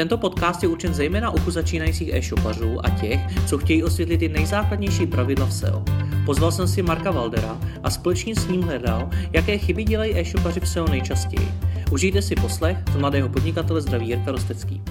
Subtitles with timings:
[0.00, 5.06] Tento podcast je určen zejména uchu začínajících e-shopařů a těch, co chtějí osvětlit ty nejzákladnější
[5.06, 5.84] pravidla v SEO.
[6.26, 10.68] Pozval jsem si Marka Valdera a společně s ním hledal, jaké chyby dělají e-shopaři v
[10.68, 11.48] SEO nejčastěji.
[11.92, 14.82] Užijte si poslech z mladého podnikatele zdraví Jirka Rostecký.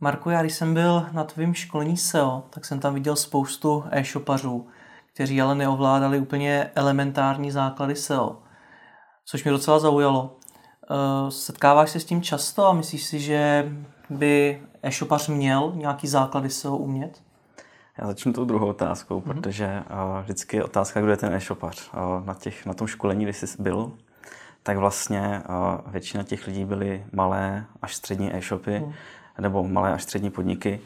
[0.00, 4.66] Marku, já když jsem byl na tvém školení SEO, tak jsem tam viděl spoustu e-shopařů,
[5.14, 8.36] kteří ale neovládali úplně elementární základy SEO,
[9.24, 10.36] což mě docela zaujalo.
[10.90, 13.72] Eh, setkáváš se s tím často a myslíš si, že
[14.10, 17.22] by e-shopař měl nějaký základy SEO umět?
[17.98, 19.24] Já začnu tou druhou otázkou, mm-hmm.
[19.24, 21.90] protože uh, vždycky je otázka, kdo je ten e-shopař.
[21.92, 23.92] Uh, na, těch, na tom školení, kdy jsi byl,
[24.62, 28.92] tak vlastně uh, většina těch lidí byly malé až střední e-shopy, mm.
[29.40, 30.80] nebo malé až střední podniky,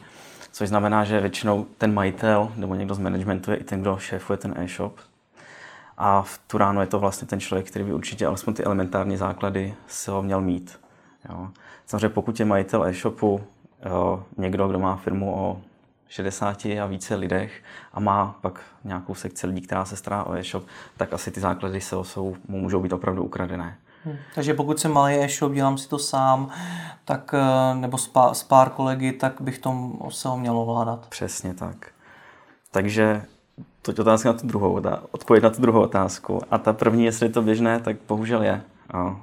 [0.51, 4.37] což znamená, že většinou ten majitel nebo někdo z managementu je i ten, kdo šéfuje
[4.37, 4.99] ten e-shop.
[5.97, 9.17] A v tu ráno je to vlastně ten člověk, který by určitě alespoň ty elementární
[9.17, 10.79] základy si ho měl mít.
[11.29, 11.49] Jo.
[11.85, 13.41] Samozřejmě pokud je majitel e-shopu
[13.85, 15.61] jo, někdo, kdo má firmu o
[16.07, 20.63] 60 a více lidech a má pak nějakou sekci lidí, která se stará o e-shop,
[20.97, 23.77] tak asi ty základy SEO jsou, můžou být opravdu ukradené.
[24.05, 24.15] Hmm.
[24.35, 26.49] Takže pokud jsem malý e-shop, dělám si to sám,
[27.05, 31.07] tak, eh, nebo s pár, s pár kolegy, tak bych to SEO měl ovládat.
[31.09, 31.87] Přesně tak.
[32.71, 33.21] Takže
[33.81, 36.41] to je otázka na tu druhou, ta, odpověď na tu druhou otázku.
[36.51, 38.61] A ta první, jestli je to běžné, tak bohužel je.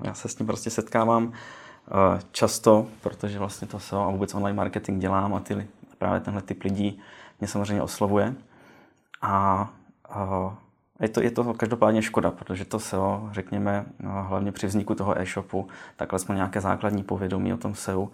[0.03, 4.57] Já se s tím prostě setkávám eh, často, protože vlastně to SEO a vůbec online
[4.57, 5.67] marketing dělám a ty,
[5.99, 7.01] právě tenhle typ lidí
[7.41, 8.35] mě samozřejmě oslovuje.
[9.23, 9.71] A,
[10.09, 10.57] a
[11.01, 15.21] je to, je to každopádně škoda, protože to SEO, řekněme, no, hlavně při vzniku toho
[15.21, 18.09] e-shopu, tak jsme nějaké základní povědomí o tom SEO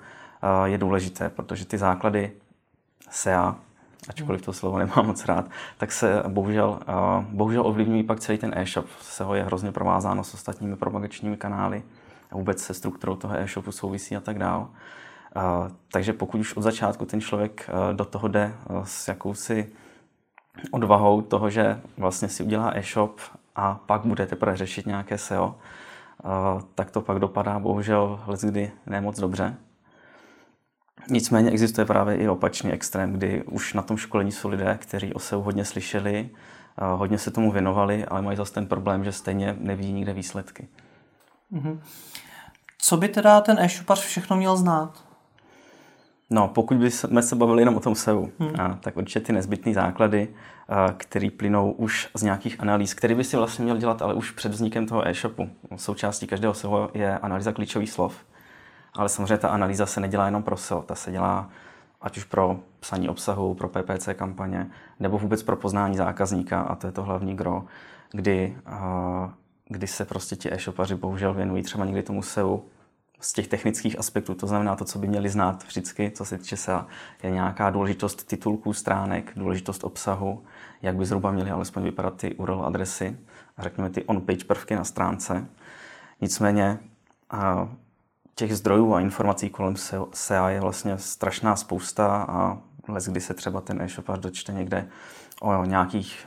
[0.65, 2.33] je důležité, protože ty základy
[3.11, 3.57] SEA,
[4.09, 6.81] ačkoliv to slovo nemám moc rád, tak se bohužel,
[7.29, 8.87] bohužel ovlivňují pak celý ten e-shop.
[9.01, 11.83] SEO je hrozně provázáno s ostatními propagačními kanály
[12.35, 14.69] vůbec se strukturou toho e-shopu souvisí a tak dál.
[15.93, 19.73] Takže pokud už od začátku ten člověk do toho jde s jakousi
[20.71, 23.21] odvahou toho, že vlastně si udělá e-shop
[23.57, 25.59] a pak bude teprve řešit nějaké SEO,
[26.75, 29.57] tak to pak dopadá bohužel kdy ne moc dobře.
[31.09, 35.19] Nicméně existuje právě i opačný extrém, kdy už na tom školení jsou lidé, kteří o
[35.19, 36.31] SEO hodně slyšeli,
[36.97, 40.69] hodně se tomu věnovali, ale mají zase ten problém, že stejně nevidí nikde výsledky.
[41.53, 41.79] Mm-hmm.
[42.79, 45.05] Co by teda ten e-shopař všechno měl znát?
[46.33, 48.61] No, pokud bychom se bavili jenom o tom SEO, hmm.
[48.61, 50.29] a, tak určitě ty nezbytné základy,
[50.97, 54.53] které plynou už z nějakých analýz, které by si vlastně měl dělat, ale už před
[54.53, 55.49] vznikem toho e-shopu.
[55.77, 58.17] Součástí každého SEO je analýza klíčových slov.
[58.95, 61.49] Ale samozřejmě ta analýza se nedělá jenom pro SEO, ta se dělá
[62.01, 64.67] ať už pro psaní obsahu, pro PPC kampaně,
[65.01, 67.65] nebo vůbec pro poznání zákazníka, a to je to hlavní gro,
[68.13, 68.57] kdy,
[69.69, 72.61] kdy se prostě ti e-shopaři bohužel věnují třeba někdy tomu SEO
[73.23, 76.57] z těch technických aspektů, to znamená to, co by měli znát vždycky, co se týče
[76.57, 76.87] SEA,
[77.23, 80.45] je nějaká důležitost titulků stránek, důležitost obsahu,
[80.83, 83.17] jak by zhruba měly alespoň vypadat ty URL adresy
[83.57, 85.47] a řekněme ty on-page prvky na stránce.
[86.21, 86.79] Nicméně
[88.35, 89.75] těch zdrojů a informací kolem
[90.13, 92.59] SEA je vlastně strašná spousta a
[92.89, 94.89] les, kdy se třeba ten e-shopář dočte někde
[95.41, 96.27] o nějakých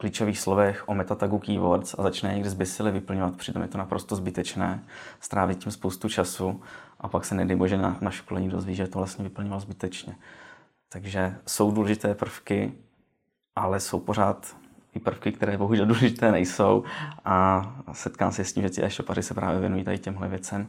[0.00, 3.36] klíčových slovech, o metatagu keywords a začne někde zbysile vyplňovat.
[3.36, 4.84] Přitom je to naprosto zbytečné,
[5.20, 6.62] strávit tím spoustu času
[7.00, 10.16] a pak se nedej bože na, na školení dozví, že to vlastně vyplňoval zbytečně.
[10.88, 12.72] Takže jsou důležité prvky,
[13.56, 14.56] ale jsou pořád
[14.94, 16.84] i prvky, které bohužel důležité nejsou
[17.24, 20.68] a setkám se s tím, že ti e-shopaři se právě věnují tady těmhle věcem,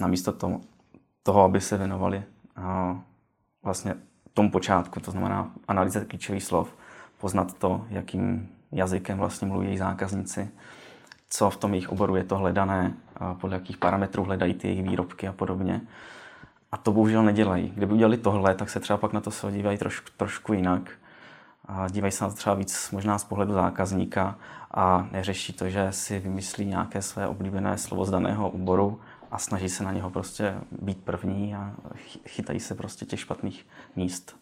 [0.00, 0.60] namísto toho,
[1.22, 2.22] toho aby se věnovali
[2.56, 3.00] a
[3.62, 3.94] vlastně
[4.34, 6.76] tomu počátku, to znamená analýze klíčových slov,
[7.20, 10.48] poznat to, jakým jazykem vlastně mluví jejich zákazníci,
[11.30, 12.92] co v tom jejich oboru je to hledané,
[13.40, 15.80] podle jakých parametrů hledají ty jejich výrobky a podobně.
[16.72, 17.72] A to bohužel nedělají.
[17.76, 20.90] Kdyby udělali tohle, tak se třeba pak na to se dívají trošku, trošku jinak.
[21.66, 24.38] A dívají se na to třeba víc možná z pohledu zákazníka
[24.70, 29.00] a neřeší to, že si vymyslí nějaké své oblíbené slovo z daného oboru
[29.30, 31.72] a snaží se na něho prostě být první a
[32.26, 33.66] chytají se prostě těch špatných
[33.96, 34.36] míst.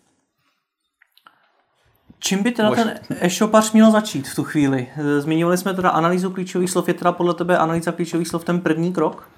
[2.19, 4.89] Čím by teda ten e-shopař měl začít v tu chvíli?
[5.19, 6.89] Zmiňovali jsme teda analýzu klíčových slov.
[6.89, 9.29] Je teda podle tebe analýza klíčových slov ten první krok?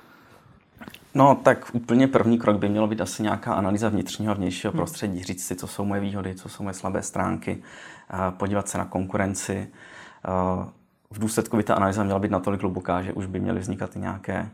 [1.15, 4.79] No, tak úplně první krok by mělo být asi nějaká analýza vnitřního a vnějšího hmm.
[4.79, 5.23] prostředí.
[5.23, 7.63] Říct si, co jsou moje výhody, co jsou moje slabé stránky,
[8.31, 9.69] podívat se na konkurenci.
[11.11, 13.99] V důsledku by ta analýza měla být natolik hluboká, že už by měly vznikat i
[13.99, 14.49] nějaké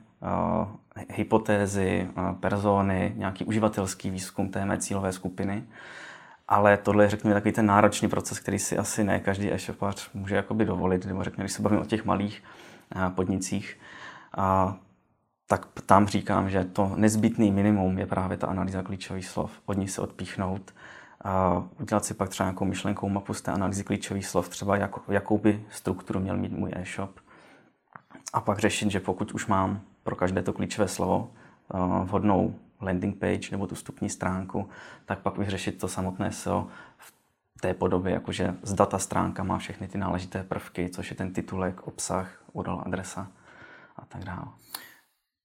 [1.10, 2.08] hypotézy,
[2.40, 5.64] persony, nějaký uživatelský výzkum té mé cílové skupiny.
[6.48, 10.36] Ale tohle je, řekněme, takový ten náročný proces, který si asi ne každý e-shopař může
[10.36, 12.42] jakoby dovolit, nebo řekněme, když se bavím o těch malých
[13.14, 13.78] podnicích,
[14.36, 14.76] a,
[15.46, 19.50] tak tam říkám, že to nezbytný minimum je právě ta analýza klíčových slov.
[19.66, 20.74] Od ní se odpíchnout,
[21.24, 24.90] a udělat si pak třeba nějakou myšlenkou mapu z té analýzy klíčových slov, třeba jak,
[25.08, 27.20] jakou by strukturu měl mít můj e-shop.
[28.32, 31.30] A pak řešit, že pokud už mám pro každé to klíčové slovo
[32.04, 34.68] vhodnou landing page nebo tu vstupní stránku,
[35.06, 36.66] tak pak vyřešit to samotné SEO
[36.98, 37.12] v
[37.60, 41.86] té podobě, jakože z data stránka má všechny ty náležité prvky, což je ten titulek,
[41.86, 43.28] obsah, URL, adresa
[43.96, 44.46] a tak dále.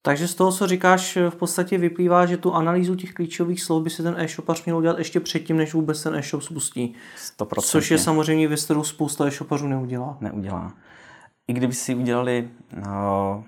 [0.01, 3.89] Takže z toho, co říkáš, v podstatě vyplývá, že tu analýzu těch klíčových slov by
[3.89, 6.95] se ten e-shopař měl udělat ještě předtím, než vůbec ten e-shop spustí.
[7.39, 7.61] 100%.
[7.61, 10.17] Což je samozřejmě věc, kterou spousta e-shopařů neudělá.
[10.21, 10.73] Neudělá.
[11.47, 12.49] I kdyby si udělali
[12.85, 13.43] no,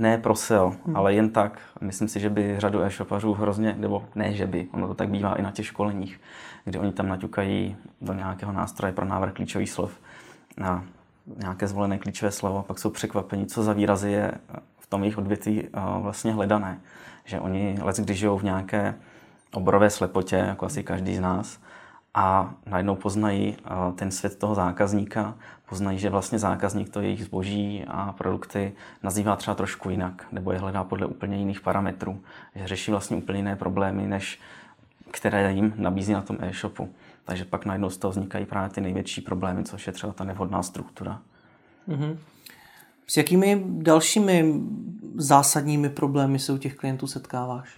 [0.00, 0.96] ne pro SEO, hmm.
[0.96, 1.58] ale jen tak.
[1.80, 5.34] Myslím si, že by řadu e-shopařů hrozně, nebo ne, že by, ono to tak bývá
[5.34, 6.20] i na těch školeních,
[6.64, 9.92] kdy oni tam naťukají do nějakého nástroje pro návrh klíčových slov
[10.56, 10.84] na
[11.36, 14.32] nějaké zvolené klíčové slovo, pak jsou překvapení, co za výrazy je
[14.78, 15.68] v tom jejich odvětví
[16.00, 16.80] vlastně hledané.
[17.24, 18.94] Že oni, let, když žijou v nějaké
[19.52, 21.58] oborové slepotě, jako asi každý z nás,
[22.14, 23.56] a najednou poznají
[23.94, 25.34] ten svět toho zákazníka,
[25.68, 28.72] poznají, že vlastně zákazník to jejich zboží a produkty
[29.02, 32.20] nazývá třeba trošku jinak, nebo je hledá podle úplně jiných parametrů,
[32.54, 34.40] že řeší vlastně úplně jiné problémy, než
[35.10, 36.88] které jim nabízí na tom e-shopu.
[37.24, 40.62] Takže pak najednou z toho vznikají právě ty největší problémy, což je třeba ta nevhodná
[40.62, 41.20] struktura.
[41.88, 42.16] Mm-hmm.
[43.06, 44.54] S jakými dalšími
[45.14, 47.68] zásadními problémy se u těch klientů setkáváš?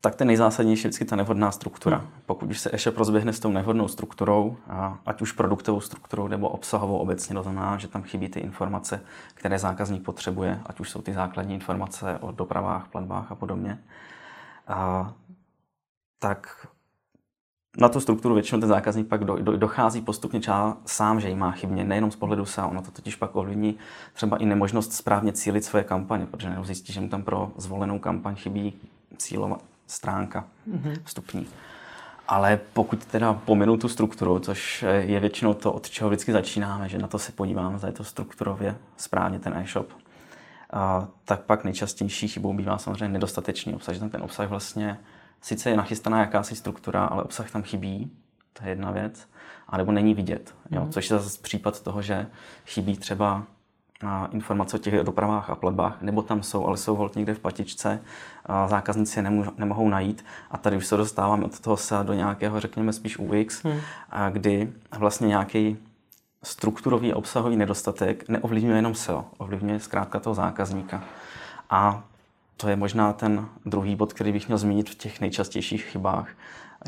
[0.00, 1.96] Tak ten nejzásadnější je vždycky ta nevhodná struktura.
[1.96, 2.08] Hmm.
[2.26, 6.48] Pokud už se e-shop rozběhne s tou nevhodnou strukturou, a ať už produktovou strukturou nebo
[6.48, 9.00] obsahovou obecně, to znamená, že tam chybí ty informace,
[9.34, 13.78] které zákazník potřebuje, ať už jsou ty základní informace o dopravách, platbách a podobně,
[14.68, 15.12] a,
[16.18, 16.66] tak
[17.78, 21.34] na tu strukturu většinou ten zákazník pak do, do, dochází postupně třeba sám, že ji
[21.34, 23.78] má chybně, nejenom z pohledu se, ono to totiž pak ovlivní
[24.12, 28.36] třeba i nemožnost správně cílit své kampaně, protože zjistí, že mu tam pro zvolenou kampaň
[28.36, 28.74] chybí
[29.16, 30.96] cílovat, stránka mm-hmm.
[31.04, 31.46] vstupní.
[32.28, 36.98] Ale pokud teda pominu tu strukturu, což je většinou to, od čeho vždycky začínáme, že
[36.98, 39.88] na to se podíváme, zda je to strukturově správně ten e-shop,
[40.72, 44.98] a, tak pak nejčastější chybou bývá samozřejmě nedostatečný obsah, že tam ten obsah vlastně,
[45.40, 48.10] sice je nachystaná jakási struktura, ale obsah tam chybí,
[48.52, 49.28] to je jedna věc,
[49.68, 50.84] anebo není vidět, jo?
[50.84, 50.92] Mm.
[50.92, 52.26] což je zase případ toho, že
[52.66, 53.42] chybí třeba
[54.30, 58.00] informace o těch dopravách a platbách, nebo tam jsou, ale jsou hold někde v patičce,
[58.66, 62.92] zákazníci je nemohou najít a tady už se dostáváme od toho se do nějakého, řekněme,
[62.92, 63.80] spíš UX, hmm.
[64.30, 65.76] kdy vlastně nějaký
[66.42, 71.04] strukturový a obsahový nedostatek neovlivňuje jenom SEO, ovlivňuje zkrátka toho zákazníka.
[71.70, 72.04] A
[72.56, 76.28] to je možná ten druhý bod, který bych měl zmínit v těch nejčastějších chybách,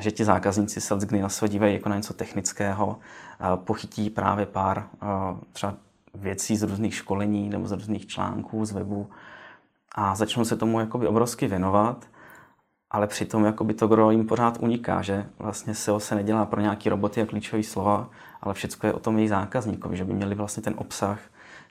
[0.00, 2.98] že ti zákazníci se kdy na sebe dívají jako na něco technického,
[3.54, 4.88] pochytí právě pár
[5.52, 5.74] třeba
[6.18, 9.10] věcí z různých školení nebo z různých článků z webu
[9.94, 12.06] a začnou se tomu jakoby obrovsky věnovat,
[12.90, 16.88] ale přitom jakoby to gro jim pořád uniká, že vlastně SEO se nedělá pro nějaký
[16.88, 18.10] roboty a klíčové slova,
[18.40, 21.20] ale všechno je o tom její zákazníkovi, že by měli vlastně ten obsah,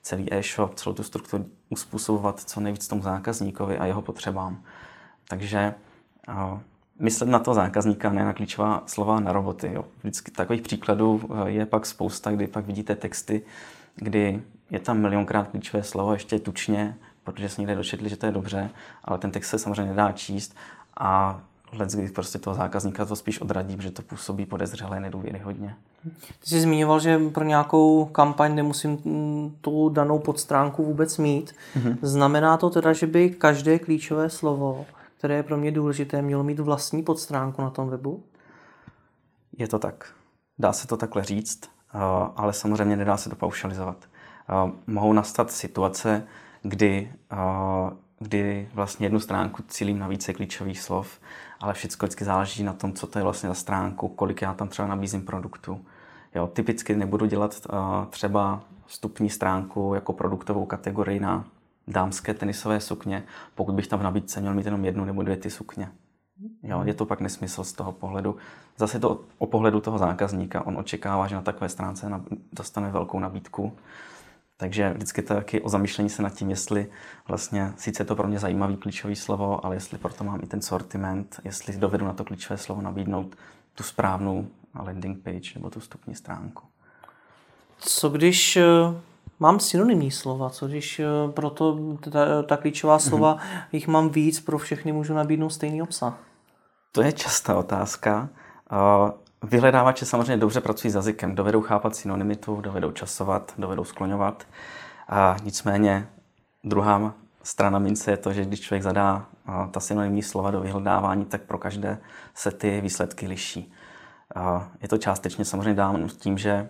[0.02, 4.62] celý e-shop, celou tu strukturu uspůsobovat co nejvíc tomu zákazníkovi a jeho potřebám.
[5.28, 5.74] Takže
[6.28, 6.60] uh,
[7.00, 9.72] myslet na to zákazníka, ne na klíčová slova na roboty.
[9.74, 9.86] Jo.
[10.00, 13.42] Vždycky takových příkladů je pak spousta, kdy pak vidíte texty,
[13.98, 18.32] kdy je tam milionkrát klíčové slovo, ještě tučně, protože se někde dočetli, že to je
[18.32, 18.70] dobře,
[19.04, 20.56] ale ten text se samozřejmě nedá číst
[20.98, 21.42] a
[21.74, 25.76] let, kdy prostě toho zákazníka to spíš odradí, že to působí podezřelé nedůvěryhodně.
[26.40, 28.98] Ty jsi zmiňoval, že pro nějakou kampaň nemusím
[29.62, 31.56] tu danou podstránku vůbec mít.
[31.76, 31.98] Mm-hmm.
[32.02, 34.86] Znamená to teda, že by každé klíčové slovo,
[35.18, 38.24] které je pro mě důležité, mělo mít vlastní podstránku na tom webu?
[39.58, 40.14] Je to tak.
[40.60, 41.77] Dá se to takhle říct.
[41.98, 43.98] Eh, ale samozřejmě nedá se to paušalizovat.
[44.06, 46.24] Eh, mohou nastat situace,
[46.62, 47.38] kdy, eh,
[48.20, 51.20] kdy vlastně jednu stránku cílím na více klíčových slov,
[51.60, 54.68] ale všechno vždycky záleží na tom, co to je vlastně za stránku, kolik já tam
[54.68, 55.86] třeba nabízím produktu.
[56.36, 57.68] Jo, typicky nebudu dělat
[58.10, 61.46] třeba vstupní stránku jako produktovou kategorii na
[61.88, 63.24] dámské tenisové sukně,
[63.56, 65.92] pokud bych tam v nabídce měl mít jenom jednu nebo dvě ty sukně.
[66.64, 68.36] Jo, je to pak nesmysl z toho pohledu.
[68.78, 70.66] Zase to o pohledu toho zákazníka.
[70.66, 72.12] On očekává, že na takové stránce
[72.54, 73.78] dostane velkou nabídku.
[74.58, 76.92] Takže vždycky to taky o zamýšlení se nad tím, jestli
[77.28, 80.62] vlastně, sice je to pro mě zajímavý klíčový slovo, ale jestli proto mám i ten
[80.62, 83.36] sortiment, jestli dovedu na to klíčové slovo nabídnout
[83.76, 86.64] tu správnou landing page nebo tu vstupní stránku.
[87.78, 88.64] Co když eh,
[89.40, 91.80] mám synonymní slova, co když eh, proto
[92.12, 93.62] ta, ta klíčová slova, mm-hmm.
[93.72, 96.20] jich mám víc, pro všechny můžu nabídnout stejný obsah?
[96.92, 98.30] To je častá otázka
[99.44, 104.48] Vyhledávače samozřejmě dobře pracují s jazykem, dovedou chápat synonymitu, dovedou časovat, dovedou skloňovat.
[105.10, 106.08] A nicméně
[106.64, 107.14] druhá
[107.44, 109.26] strana mince je to, že když člověk zadá
[109.72, 111.98] ta synonymní slova do vyhledávání, tak pro každé
[112.34, 113.74] se ty výsledky liší.
[114.82, 116.70] Je to částečně samozřejmě dáno tím, že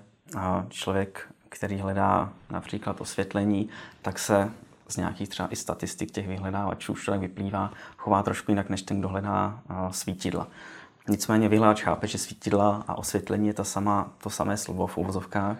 [0.69, 3.69] člověk, který hledá například osvětlení,
[4.01, 4.51] tak se
[4.87, 8.99] z nějakých třeba i statistik těch vyhledávačů už to vyplývá, chová trošku jinak, než ten,
[8.99, 9.59] kdo hledá
[9.91, 10.47] svítidla.
[11.09, 15.57] Nicméně vyhledávač chápe, že svítidla a osvětlení je ta sama, to samé slovo v uvozovkách,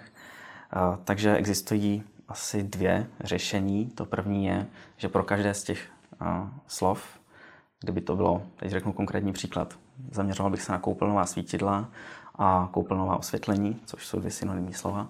[1.03, 3.85] takže existují asi dvě řešení.
[3.85, 4.67] To první je,
[4.97, 5.89] že pro každé z těch
[6.67, 7.03] slov,
[7.79, 9.73] kdyby to bylo, teď řeknu konkrétní příklad,
[10.11, 11.89] zaměřoval bych se na koupelnová svítidla
[12.35, 15.07] a koupelnová osvětlení, což jsou dvě synonymní slova.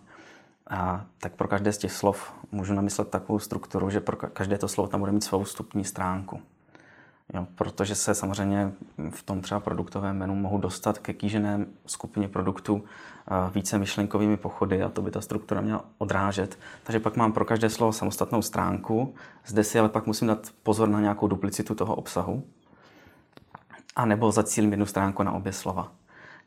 [0.69, 4.67] A tak pro každé z těch slov můžu namyslet takovou strukturu, že pro každé to
[4.67, 6.41] slovo tam bude mít svou vstupní stránku.
[7.33, 8.71] Jo, protože se samozřejmě
[9.09, 12.83] v tom třeba produktovém menu mohu dostat ke kýžené skupině produktů
[13.55, 16.59] více myšlenkovými pochody a to by ta struktura měla odrážet.
[16.83, 19.13] Takže pak mám pro každé slovo samostatnou stránku,
[19.45, 22.43] zde si ale pak musím dát pozor na nějakou duplicitu toho obsahu,
[23.95, 25.91] a nebo zacílím jednu stránku na obě slova.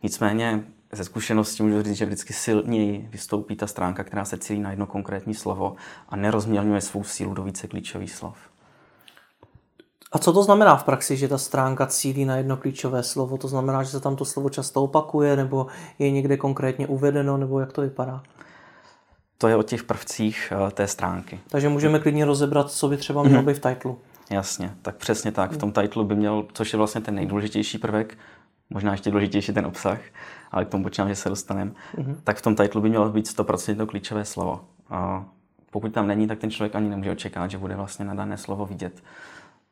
[0.03, 4.71] Nicméně ze zkušenosti můžu říct, že vždycky silněji vystoupí ta stránka, která se cílí na
[4.71, 5.77] jedno konkrétní slovo
[6.09, 8.37] a nerozmělňuje svou sílu do více klíčových slov.
[10.13, 13.39] A co to znamená v praxi, že ta stránka cílí na jedno klíčové slovo?
[13.39, 15.67] To znamená, že se tam to slovo často opakuje, nebo
[15.99, 18.23] je někde konkrétně uvedeno, nebo jak to vypadá?
[19.39, 21.41] To je o těch prvcích uh, té stránky.
[21.49, 23.47] Takže můžeme klidně rozebrat, co by třeba mělo mhm.
[23.47, 23.99] být v titlu.
[24.31, 25.53] Jasně, tak přesně tak.
[25.53, 28.19] V tom titlu by měl, což je vlastně ten nejdůležitější prvek,
[28.71, 30.01] možná ještě důležitější ten obsah,
[30.51, 32.17] ale k tomu počítám, že se dostaneme, uh-huh.
[32.25, 34.65] tak v tom titlu by mělo být 100% to klíčové slovo.
[34.91, 35.25] A
[35.71, 38.67] pokud tam není, tak ten člověk ani nemůže očekávat, že bude vlastně na dané slovo
[38.67, 39.03] vidět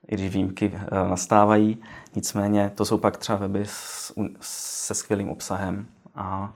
[0.08, 1.78] i když výjimky eh, nastávají.
[2.14, 6.52] Nicméně to jsou pak třeba weby s, se skvělým obsahem, a,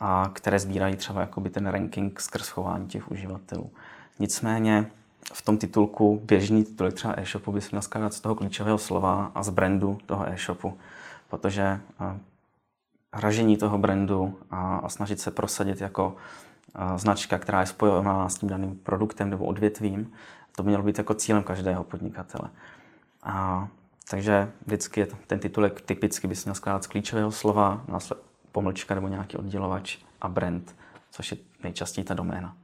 [0.00, 3.70] a které sbírají třeba jakoby ten ranking skrz chování těch uživatelů.
[4.18, 4.90] Nicméně
[5.32, 9.32] v tom titulku běžný titulek třeba e-shopu by se měl skládat z toho klíčového slova
[9.34, 10.78] a z brandu toho e-shopu,
[11.28, 12.18] protože eh,
[13.12, 16.16] hražení toho brandu a, snažit se prosadit jako
[16.74, 20.12] eh, značka, která je spojená s tím daným produktem nebo odvětvím,
[20.56, 22.50] to by mělo být jako cílem každého podnikatele.
[23.22, 23.68] A,
[24.10, 28.94] takže vždycky je ten titulek typicky by se měl skládat z klíčového slova, následně pomlčka
[28.94, 30.76] nebo nějaký oddělovač a brand,
[31.10, 32.56] což je nejčastěji ta doména.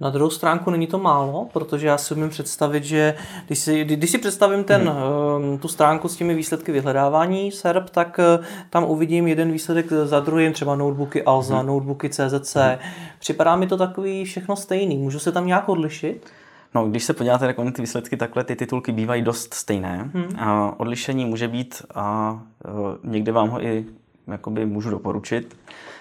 [0.00, 3.14] Na druhou stránku není to málo, protože já si umím představit, že
[3.46, 5.58] když si, když si představím ten, hmm.
[5.58, 10.52] tu stránku s těmi výsledky vyhledávání SERP, tak eh, tam uvidím jeden výsledek za druhým,
[10.52, 11.66] třeba notebooky Alza, hmm.
[11.66, 12.56] notebooky CZC.
[12.56, 12.76] Hmm.
[13.18, 14.96] Připadá mi to takový všechno stejný.
[14.98, 16.26] Můžu se tam nějak odlišit?
[16.74, 20.10] No, když se podíváte tak ty výsledky, takhle ty titulky bývají dost stejné.
[20.14, 20.28] Hmm.
[20.38, 22.68] A odlišení může být a e,
[23.04, 23.84] někde vám ho i
[24.26, 25.56] jakoby můžu doporučit.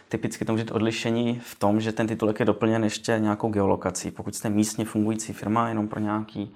[0.10, 4.12] Typicky to může být odlišení v tom, že ten titulek je doplněn ještě nějakou geolokací.
[4.12, 6.56] Pokud jste místně fungující firma jenom pro nějaký,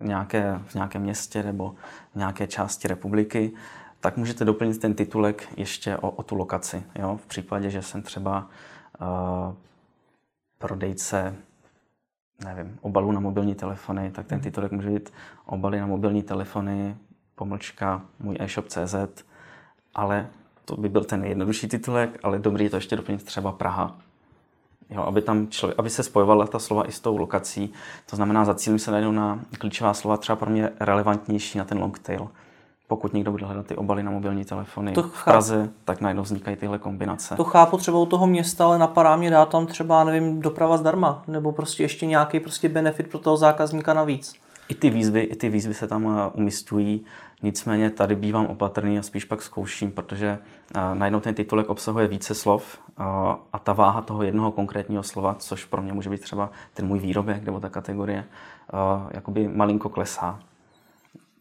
[0.00, 1.74] nějaké, v nějakém městě nebo
[2.12, 3.52] v nějaké části republiky,
[4.00, 6.82] tak můžete doplnit ten titulek ještě o, o tu lokaci.
[6.98, 7.16] Jo?
[7.22, 8.48] V případě, že jsem třeba
[9.00, 9.54] uh,
[10.58, 11.36] prodejce
[12.44, 14.44] nevím, obalů na mobilní telefony, tak ten mhm.
[14.44, 15.12] titulek může být
[15.46, 16.96] obaly na mobilní telefony,
[17.34, 19.24] pomlčka, můj e-shop.cz,
[19.94, 20.28] ale
[20.74, 23.96] to by byl ten jednodušší titulek, ale dobrý je to ještě doplnit třeba Praha.
[24.90, 27.72] Jo, aby, tam člověk, aby se spojovala ta slova i s tou lokací.
[28.10, 31.98] To znamená, zacílím se najednou na klíčová slova třeba pro mě relevantnější na ten long
[31.98, 32.28] tail
[32.92, 36.56] pokud někdo bude hledat ty obaly na mobilní telefony to v Praze, tak najednou vznikají
[36.56, 37.36] tyhle kombinace.
[37.36, 41.22] To chápu třeba u toho města, ale napadá mě dát tam třeba, nevím, doprava zdarma,
[41.28, 44.34] nebo prostě ještě nějaký prostě benefit pro toho zákazníka navíc.
[44.68, 47.04] I ty výzvy, i ty výzvy se tam eh, umistují,
[47.42, 50.38] nicméně tady bývám opatrný a spíš pak zkouším, protože
[50.94, 52.78] najednou ten titulek obsahuje více slov
[53.52, 56.98] a ta váha toho jednoho konkrétního slova, což pro mě může být třeba ten můj
[56.98, 58.24] výrobek nebo ta kategorie,
[59.10, 60.38] jakoby malinko klesá.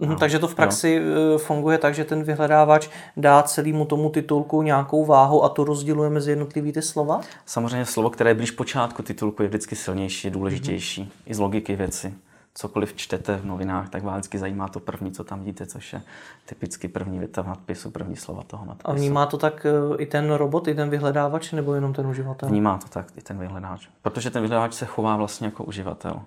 [0.02, 1.36] No, takže to v praxi jo.
[1.36, 6.10] Eh, funguje tak, že ten vyhledávač dá celému tomu titulku nějakou váhu a to rozděluje
[6.10, 7.22] mezi jednotlivý ty slova?
[7.46, 11.32] Samozřejmě slovo, které je blíž počátku titulku, je vždycky silnější, důležitější, mm-hmm.
[11.32, 12.14] i z logiky věci.
[12.54, 16.02] Cokoliv čtete v novinách, tak vás vždycky zajímá to první, co tam vidíte, což je
[16.46, 18.90] typicky první věta v nadpisu, první slova toho nadpisu.
[18.90, 22.50] A vnímá to tak eh, i ten robot, i ten vyhledávač, nebo jenom ten uživatel?
[22.50, 26.22] Vnímá to tak i ten vyhledávač, protože ten vyhledávač se chová vlastně jako uživatel.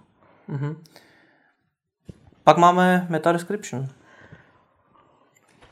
[0.49, 0.77] Mm-hmm.
[2.45, 3.89] Pak máme meta description.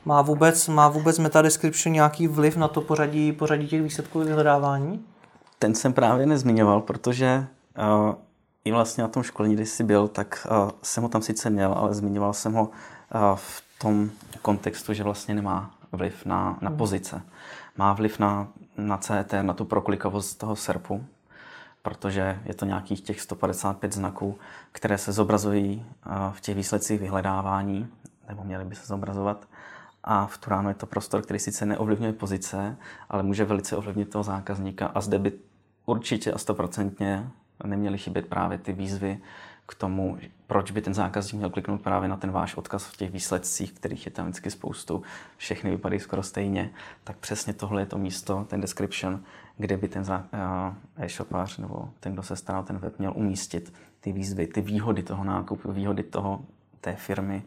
[0.05, 5.05] Má vůbec, má vůbec meta description nějaký vliv na to pořadí, pořadí těch výsledků vyhledávání?
[5.59, 7.45] Ten jsem právě nezmiňoval, protože
[7.77, 8.15] uh,
[8.65, 11.73] i vlastně na tom školení, když jsi byl, tak uh, jsem ho tam sice měl,
[11.73, 12.71] ale zmiňoval jsem ho uh,
[13.35, 14.09] v tom
[14.41, 16.77] kontextu, že vlastně nemá vliv na, na hmm.
[16.77, 17.21] pozice.
[17.77, 21.05] Má vliv na, na CT, na tu proklikovost toho SERPu,
[21.81, 24.37] protože je to nějakých těch 155 znaků,
[24.71, 25.85] které se zobrazují
[26.31, 27.87] v těch výsledcích vyhledávání,
[28.27, 29.47] nebo měly by se zobrazovat.
[30.03, 32.77] A v Turánu je to prostor, který sice neovlivňuje pozice,
[33.09, 34.87] ale může velice ovlivnit toho zákazníka.
[34.87, 35.31] A zde by
[35.85, 37.29] určitě a stoprocentně
[37.67, 39.19] neměly chybět právě ty výzvy
[39.65, 40.17] k tomu,
[40.47, 44.05] proč by ten zákazník měl kliknout právě na ten váš odkaz v těch výsledcích, kterých
[44.05, 45.03] je tam vždycky spoustu,
[45.37, 46.69] všechny vypadají skoro stejně,
[47.03, 49.23] tak přesně tohle je to místo, ten description,
[49.57, 50.05] kde by ten
[50.97, 55.23] e-shopář nebo ten, kdo se stará ten web, měl umístit ty výzvy, ty výhody toho
[55.23, 56.45] nákupu, výhody toho,
[56.81, 57.43] té firmy,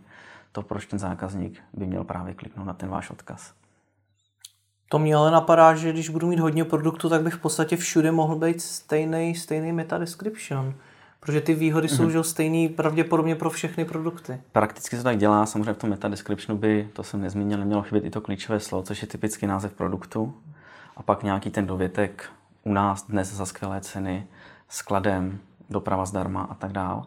[0.52, 3.54] to, proč ten zákazník by měl právě kliknout na ten váš odkaz.
[4.88, 8.12] To mě ale napadá, že když budu mít hodně produktu, tak bych v podstatě všude
[8.12, 10.74] mohl být stejný, stejný meta description.
[11.20, 11.96] Protože ty výhody mm-hmm.
[11.96, 12.12] jsou mhm.
[12.12, 14.40] že stejný pravděpodobně pro všechny produkty.
[14.52, 18.04] Prakticky se tak dělá, samozřejmě v tom meta descriptionu by, to jsem nezmínil, nemělo chybět
[18.04, 20.34] i to klíčové slovo, což je typický název produktu.
[20.96, 22.30] A pak nějaký ten dovětek
[22.64, 24.26] u nás dnes za skvělé ceny,
[24.68, 25.38] skladem,
[25.70, 27.06] doprava zdarma a tak dál.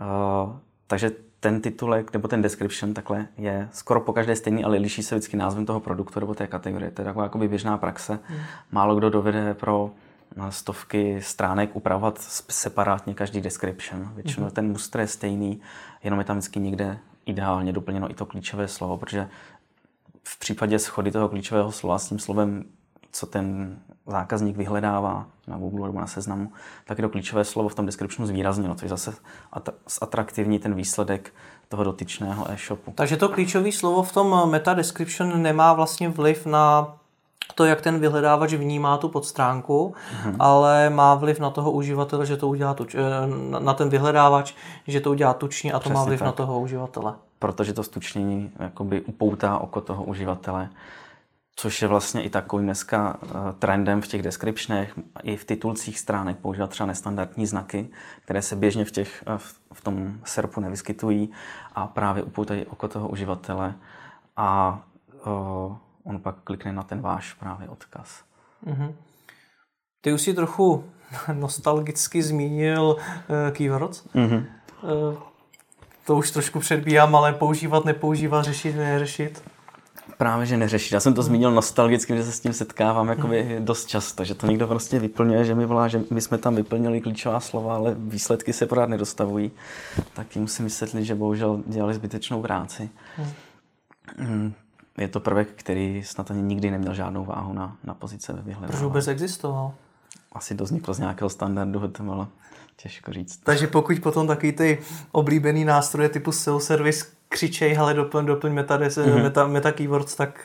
[0.00, 0.56] Uh,
[0.86, 5.14] takže ten titulek nebo ten description takhle je skoro po každé stejný, ale liší se
[5.14, 6.90] vždycky názvem toho produktu nebo té kategorie.
[6.90, 8.18] To je taková jakoby běžná praxe.
[8.22, 8.38] Hmm.
[8.72, 9.90] Málo kdo dovede pro
[10.50, 14.12] stovky stránek upravovat separátně každý description.
[14.14, 14.54] Většinou hmm.
[14.54, 15.60] ten mustr je stejný,
[16.04, 19.28] jenom je tam vždycky někde ideálně doplněno i to klíčové slovo, protože
[20.24, 22.64] v případě schody toho klíčového slova s tím slovem,
[23.12, 26.52] co ten zákazník vyhledává na Google nebo na seznamu,
[26.84, 29.14] tak je to klíčové slovo v tom descriptionu zvýraznilo, což zase
[30.00, 31.34] atraktivní ten výsledek
[31.68, 32.92] toho dotyčného e-shopu.
[32.94, 36.96] Takže to klíčové slovo v tom meta description nemá vlastně vliv na
[37.54, 40.36] to, jak ten vyhledávač vnímá tu podstránku, hmm.
[40.38, 43.00] ale má vliv na toho uživatele, že to udělá tuč, eh,
[43.58, 44.54] na ten vyhledávač,
[44.86, 46.26] že to udělá tučně a to Přesně má vliv tak.
[46.26, 47.14] na toho uživatele.
[47.38, 50.68] Protože to stučnění jakoby upoutá oko toho uživatele
[51.56, 56.38] což je vlastně i takovým dneska eh, trendem v těch descriptionech, i v titulcích stránek
[56.38, 57.88] používat třeba nestandardní znaky,
[58.24, 59.38] které se běžně v, těch, eh,
[59.72, 61.32] v tom SERPu nevyskytují
[61.74, 63.74] a právě upoutají oko toho uživatele
[64.36, 64.80] a
[65.26, 68.22] uh, on pak klikne na ten váš právě odkaz.
[68.66, 68.94] Mm-hmm.
[70.00, 70.84] Ty už si trochu
[71.32, 74.06] nostalgicky zmínil uh, keywords.
[74.06, 74.44] Mm-hmm.
[74.82, 75.18] Uh,
[76.04, 79.42] to už trošku předbíhám, ale používat, nepoužívat, řešit, neřešit.
[80.18, 80.94] Právě, že neřešit.
[80.94, 84.46] Já jsem to zmínil nostalgicky, že se s tím setkávám jakoby dost často, že to
[84.46, 88.52] někdo prostě vyplňuje, že mi volá, že my jsme tam vyplnili klíčová slova, ale výsledky
[88.52, 89.50] se pořád nedostavují.
[90.14, 92.90] Tak jim musím vysvětlit, že bohužel dělali zbytečnou práci.
[94.18, 94.52] Hmm.
[94.98, 98.72] Je to prvek, který snad ani nikdy neměl žádnou váhu na, na pozice ve vyhledávání.
[98.72, 99.74] Proč vůbec existoval?
[100.32, 102.28] Asi to vzniklo z nějakého standardu, to bylo
[102.76, 103.36] těžko říct.
[103.36, 104.78] Takže pokud potom taky ty
[105.12, 109.22] oblíbený nástroje typu SEO service křičej, ale doplň, doplň meta, mm-hmm.
[109.22, 110.40] meta, meta keywords, tak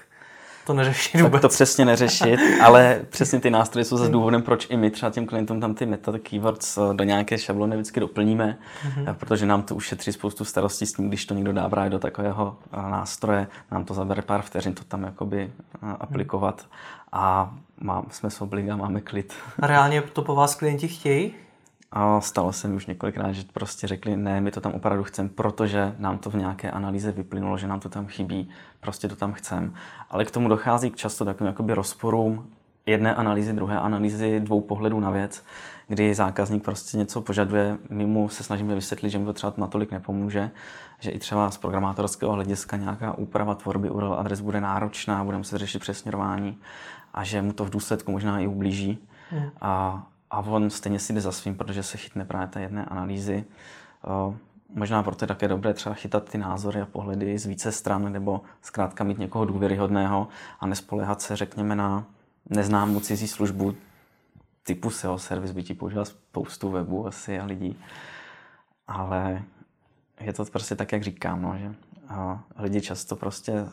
[0.66, 1.42] to neřešit tak vůbec.
[1.42, 5.26] to přesně neřešit, ale přesně ty nástroje jsou zase důvodem, proč i my třeba těm
[5.26, 9.14] klientům tam ty meta keywords eh, do nějaké šablony vždycky doplníme, mm-hmm.
[9.14, 12.58] protože nám to ušetří spoustu starostí s tím, když to někdo dá právě do takového
[12.90, 15.52] nástroje, nám to zabere pár vteřin to tam jakoby
[16.00, 16.66] aplikovat
[17.12, 19.34] a má, jsme s obliga, máme klid.
[19.60, 21.34] A reálně to po vás klienti chtějí?
[21.92, 25.30] A stalo se mi už několikrát, že prostě řekli, ne, my to tam opravdu chceme,
[25.30, 28.50] protože nám to v nějaké analýze vyplynulo, že nám to tam chybí,
[28.80, 29.72] prostě to tam chceme.
[30.10, 32.48] Ale k tomu dochází k často takovým jakoby rozporům
[32.86, 35.44] jedné analýzy, druhé analýzy, dvou pohledů na věc,
[35.88, 39.92] kdy zákazník prostě něco požaduje, my mu se snažíme vysvětlit, že mu to třeba natolik
[39.92, 40.52] nepomůže,
[41.00, 45.58] že i třeba z programátorského hlediska nějaká úprava tvorby URL adres bude náročná, budeme se
[45.58, 46.58] řešit přesměrování
[47.14, 48.98] a že mu to v důsledku možná i ublíží.
[49.30, 49.50] Hmm.
[49.62, 53.46] A a on stejně si jde za svým, protože se chytne právě té jedné analýzy.
[54.76, 58.42] Možná proto je také dobré třeba chytat ty názory a pohledy z více stran, nebo
[58.62, 60.28] zkrátka mít někoho důvěryhodného
[60.60, 62.06] a nespolehat se, řekněme, na
[62.50, 63.76] neznámou cizí službu
[64.64, 67.80] typu SEO servis by ti používal spoustu webů asi a lidí.
[68.88, 69.44] Ale
[70.20, 71.76] je to prostě tak, jak říkám, no, že
[72.58, 73.66] lidi často prostě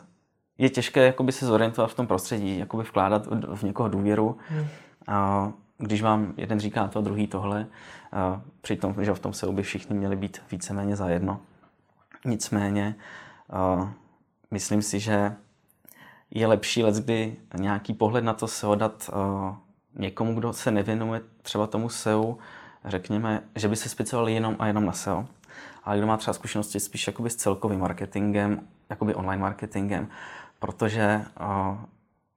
[0.57, 4.37] je těžké jakoby se zorientovat v tom prostředí, jakoby vkládat v někoho důvěru.
[4.49, 4.67] Hmm.
[5.07, 7.67] A když vám jeden říká to, druhý tohle,
[8.61, 11.39] přitom, že v tom se by všichni měli být víceméně zajedno.
[12.25, 12.95] Nicméně,
[14.51, 15.35] myslím si, že
[16.31, 19.09] je lepší let, kdy nějaký pohled na to SEO dát
[19.95, 22.37] někomu, kdo se nevěnuje třeba tomu SEO,
[22.85, 25.25] řekněme, že by se specializoval jenom a jenom na SEO,
[25.83, 30.07] ale kdo má třeba zkušenosti spíš jakoby s celkovým marketingem, jakoby online marketingem,
[30.59, 31.25] protože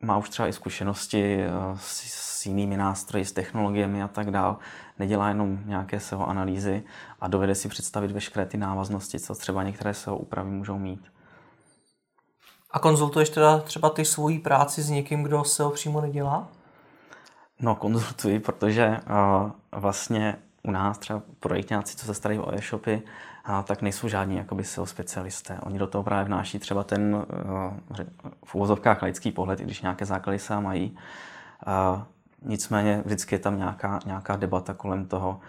[0.02, 1.44] má už třeba i zkušenosti
[1.76, 4.56] s s jinými nástroji, s technologiemi a tak dál.
[4.98, 6.82] Nedělá jenom nějaké SEO analýzy
[7.20, 11.00] a dovede si představit veškeré ty návaznosti, co třeba některé SEO úpravy můžou mít.
[12.70, 16.48] A konzultuješ teda třeba ty svoji práci s někým, kdo SEO přímo nedělá?
[17.60, 23.02] No, konzultuji, protože uh, vlastně u nás třeba projektáci, co se starají o e-shopy,
[23.44, 25.58] a tak nejsou žádní jakoby SEO specialisté.
[25.62, 28.04] Oni do toho právě vnáší třeba ten uh,
[28.44, 30.96] v uvozovkách laický pohled, i když nějaké základy se mají.
[32.44, 35.40] Nicméně vždycky je tam nějaká, nějaká debata kolem toho,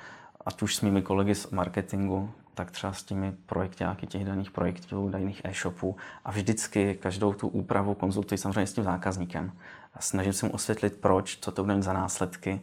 [0.45, 5.10] ať už s mými kolegy z marketingu, tak třeba s těmi projektáky těch daných projektů,
[5.10, 9.51] daných e-shopů a vždycky každou tu úpravu konzultuji samozřejmě s tím zákazníkem.
[9.93, 12.62] A snažím se mu osvětlit, proč, co to bude za následky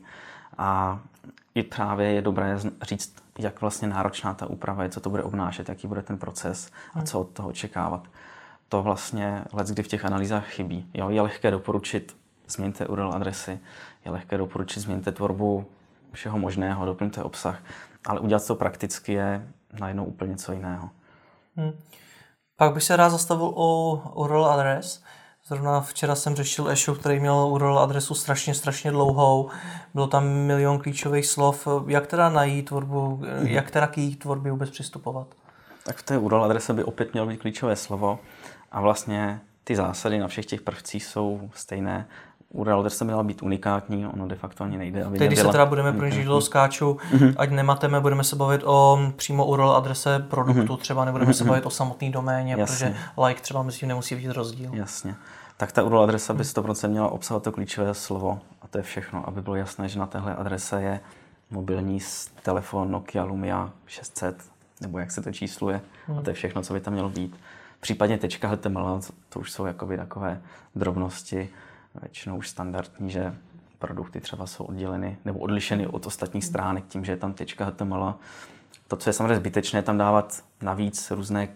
[0.59, 1.01] a
[1.55, 5.69] i právě je dobré říct, jak vlastně náročná ta úprava je, co to bude obnášet,
[5.69, 8.09] jaký bude ten proces a co od toho očekávat.
[8.69, 10.91] To vlastně let, kdy v těch analýzách chybí.
[10.95, 12.17] Jo, je lehké doporučit,
[12.49, 13.61] změňte URL adresy,
[14.05, 15.67] je lehké doporučit, změňte tvorbu
[16.13, 17.63] všeho možného, doplňte obsah,
[18.07, 19.49] ale udělat to prakticky je
[19.81, 20.91] najednou úplně něco jiného.
[21.57, 21.73] Hmm.
[22.57, 25.03] Pak bych se rád zastavil o URL adres.
[25.47, 29.51] Zrovna včera jsem řešil e-shop, který měl URL adresu strašně, strašně dlouhou.
[29.95, 31.69] Bylo tam milion klíčových slov.
[31.87, 33.47] Jak teda najít tvorbu, mm.
[33.47, 35.27] jak teda k její tvorbě vůbec přistupovat?
[35.85, 38.19] Tak v té URL adrese by opět mělo být klíčové slovo
[38.73, 42.09] a vlastně ty zásady na všech těch prvcích jsou stejné.
[42.53, 45.05] URL adresa měla být unikátní, ono de facto ani nejde.
[45.05, 47.35] Aby Teď, když se teda budeme pro do skáču, mm-hmm.
[47.37, 50.77] ať nemateme, budeme se bavit o přímo URL adrese produktu, mm-hmm.
[50.77, 51.35] třeba nebudeme mm-hmm.
[51.35, 51.49] se mhm.
[51.49, 52.67] bavit o samotné doméně, Jasně.
[52.67, 54.71] protože like třeba mezi tím nemusí být rozdíl.
[54.73, 55.15] Jasně
[55.61, 59.29] tak ta URL adresa by 100% měla obsahovat to klíčové slovo a to je všechno,
[59.29, 61.01] aby bylo jasné, že na téhle adrese je
[61.51, 61.99] mobilní
[62.43, 64.45] telefon Nokia Lumia 600,
[64.81, 66.19] nebo jak se to čísluje, hmm.
[66.19, 67.41] a to je všechno, co by tam mělo být.
[67.81, 70.43] Případně tečka HTML, to už jsou jakoby takové
[70.75, 71.49] drobnosti,
[71.95, 73.35] většinou už standardní, že
[73.79, 78.15] produkty třeba jsou odděleny nebo odlišeny od ostatních stránek tím, že je tam tečka HTML.
[78.89, 81.49] To, co je samozřejmě zbytečné, tam dávat navíc různé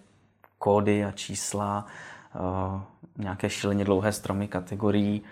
[0.59, 1.87] kódy a čísla,
[2.75, 2.81] uh,
[3.18, 5.23] nějaké šíleně dlouhé stromy kategorií.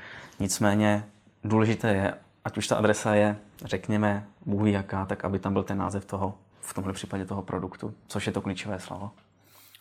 [0.40, 1.04] Nicméně
[1.44, 5.78] důležité je, ať už ta adresa je, řekněme, bůh jaká, tak aby tam byl ten
[5.78, 9.10] název toho, v tomhle případě toho produktu, což je to klíčové slovo.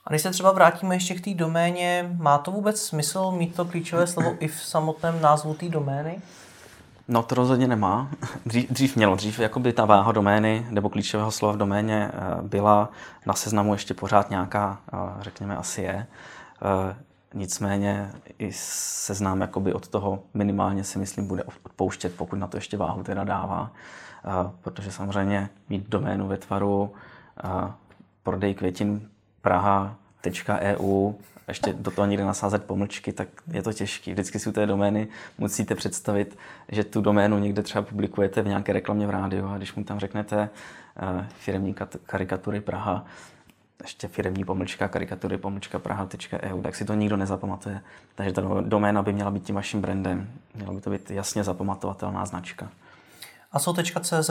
[0.05, 3.65] A když se třeba vrátíme ještě k té doméně, má to vůbec smysl mít to
[3.65, 6.21] klíčové slovo i v samotném názvu té domény?
[7.07, 8.09] No to rozhodně nemá.
[8.45, 12.89] Dřív, dřív mělo, dřív jakoby ta váha domény nebo klíčového slova v doméně eh, byla
[13.25, 16.07] na seznamu ještě pořád nějaká, eh, řekněme asi je.
[16.61, 16.95] Eh,
[17.33, 22.77] Nicméně i seznám jakoby od toho minimálně si myslím bude odpouštět, pokud na to ještě
[22.77, 23.71] váhu teda dává.
[24.61, 26.93] protože samozřejmě mít doménu ve tvaru
[28.23, 29.09] prodej květin
[29.41, 31.13] Praha.eu
[31.47, 34.11] ještě do toho někde nasázet pomlčky, tak je to těžké.
[34.11, 36.37] Vždycky si u té domény musíte představit,
[36.69, 39.99] že tu doménu někde třeba publikujete v nějaké reklamě v rádiu a když mu tam
[39.99, 40.49] řeknete
[41.39, 41.75] firmní
[42.05, 43.05] karikatury Praha,
[43.81, 47.81] ještě firmní pomlčka, karikatury pomlčka praha.eu, tak si to nikdo nezapamatuje.
[48.15, 50.29] Takže ta doména by měla být tím vaším brandem.
[50.55, 52.69] Měla by to být jasně zapamatovatelná značka.
[53.51, 54.29] A co .cz,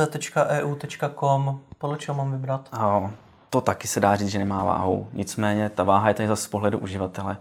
[0.48, 0.76] .eu,
[1.14, 2.68] .com, podle čeho mám vybrat?
[2.72, 3.10] A
[3.50, 5.08] to taky se dá říct, že nemá váhu.
[5.12, 7.36] Nicméně ta váha je tady zase z pohledu uživatele.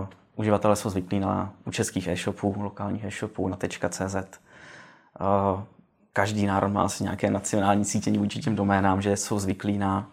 [0.00, 0.06] Uh,
[0.36, 3.56] uživatelé jsou zvyklí na u českých e-shopů, lokálních e-shopů, na
[3.90, 4.14] .cz.
[4.14, 5.62] Uh,
[6.12, 10.06] každý národ má asi nějaké nacionální cítění vůči těm doménám, že jsou zvyklí na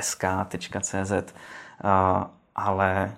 [0.00, 1.34] .sk.cz,
[2.54, 3.12] ale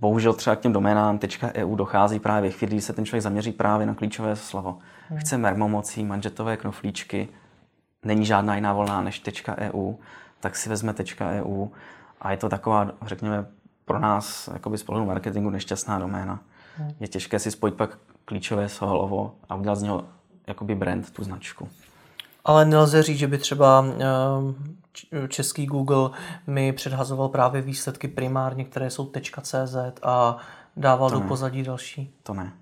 [0.00, 1.18] bohužel třeba k těm doménám
[1.54, 4.78] .eu dochází právě chvíli, kdy se ten člověk zaměří právě na klíčové slovo.
[5.08, 5.18] Hmm.
[5.18, 7.28] Chce mermomocí, manžetové knoflíčky,
[8.04, 9.22] není žádná jiná volná než
[9.56, 9.94] .eu,
[10.40, 11.70] tak si vezme .eu
[12.20, 13.46] a je to taková, řekněme,
[13.84, 16.40] pro nás jakoby z pohledu marketingu nešťastná doména.
[16.76, 16.90] Hmm.
[17.00, 20.04] Je těžké si spojit pak klíčové slovo a udělat z něho
[20.46, 21.68] jakoby brand, tu značku.
[22.44, 23.84] Ale nelze říct, že by třeba
[25.12, 26.10] eh, český Google
[26.46, 30.36] mi předhazoval právě výsledky primárně, které jsou .cz a
[30.76, 31.28] dával to do ne.
[31.28, 32.14] pozadí další.
[32.22, 32.52] To ne.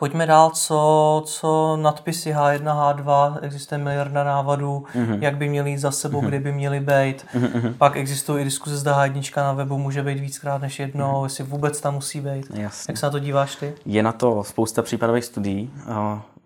[0.00, 5.18] Pojďme dál, co, co nadpisy H1, H2, existuje miliarda návadů, mm-hmm.
[5.22, 6.28] jak by měly jít za sebou, mm-hmm.
[6.28, 7.26] kdy by měly být.
[7.34, 7.74] Mm-hmm.
[7.74, 11.24] Pak existují i diskuze, zda H1 na webu může být víckrát než jednou, mm-hmm.
[11.24, 12.46] jestli vůbec tam musí být.
[12.54, 12.92] Jasně.
[12.92, 13.74] Jak se na to díváš ty?
[13.86, 15.70] Je na to spousta případových studií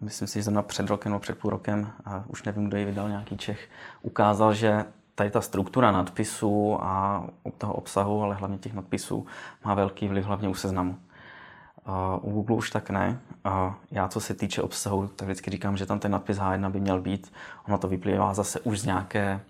[0.01, 2.77] myslím si, že jsem na před rokem nebo před půl rokem, a už nevím, kdo
[2.77, 3.69] ji vydal, nějaký Čech,
[4.03, 7.25] ukázal, že tady ta struktura nadpisů a
[7.59, 9.27] toho obsahu, ale hlavně těch nadpisů,
[9.65, 10.97] má velký vliv hlavně u seznamu.
[12.21, 13.19] U Google už tak ne.
[13.91, 17.01] Já, co se týče obsahu, tak vždycky říkám, že tam ten nadpis H1 by měl
[17.01, 17.33] být.
[17.69, 19.41] Ono to vyplývá zase už z nějakého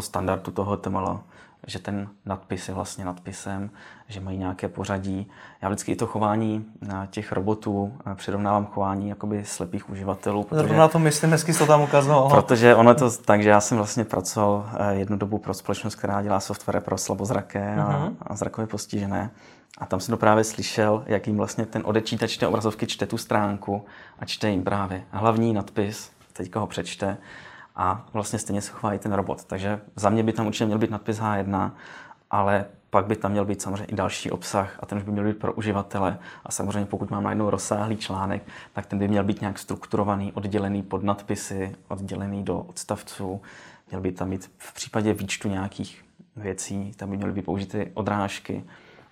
[0.00, 1.20] standardu toho HTML.
[1.66, 3.70] že ten nadpis je vlastně nadpisem,
[4.08, 5.30] že mají nějaké pořadí.
[5.62, 6.64] Já vždycky i to chování
[7.10, 10.44] těch robotů přirovnávám chování jakoby slepých uživatelů.
[10.44, 12.28] Protože, na to myslím, dnesky to tam ukazoval.
[12.30, 15.94] Protože ono je to tak, že já jsem vlastně pracoval eh, jednu dobu pro společnost,
[15.94, 17.94] která dělá software pro slabozraké uh-huh.
[17.94, 18.16] a, mhm.
[18.20, 19.30] a zrakově postižené.
[19.78, 23.18] A tam jsem to právě slyšel, jak jim vlastně ten odečítač té obrazovky čte tu
[23.18, 23.84] stránku
[24.18, 27.16] a čte jim právě hlavní nadpis, teďka ho přečte
[27.78, 29.44] a vlastně stejně se chová i ten robot.
[29.44, 31.70] Takže za mě by tam určitě měl být nadpis H1,
[32.30, 35.24] ale pak by tam měl být samozřejmě i další obsah a ten už by měl
[35.24, 36.18] být pro uživatele.
[36.44, 40.82] A samozřejmě pokud mám najednou rozsáhlý článek, tak ten by měl být nějak strukturovaný, oddělený
[40.82, 43.40] pod nadpisy, oddělený do odstavců.
[43.90, 46.04] Měl by tam být v případě výčtu nějakých
[46.36, 48.64] věcí, tam by měly být použity odrážky.